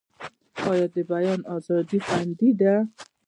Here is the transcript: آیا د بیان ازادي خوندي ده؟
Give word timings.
آیا 0.71 0.87
د 0.95 0.97
بیان 1.11 1.39
ازادي 1.55 1.99
خوندي 2.05 2.51
ده؟ 2.59 2.75